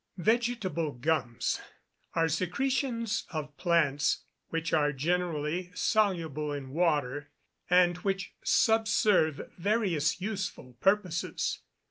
_Vegetable 0.23 0.93
gums 0.93 1.61
are 2.15 2.27
secretions 2.27 3.27
of 3.29 3.55
plants 3.55 4.23
which 4.47 4.73
are 4.73 4.91
generally 4.91 5.71
soluble 5.75 6.51
in 6.51 6.71
water, 6.71 7.29
and 7.69 7.97
which 7.97 8.33
subserve 8.43 9.51
various 9.59 10.19
useful 10.19 10.73
purposes. 10.81 11.59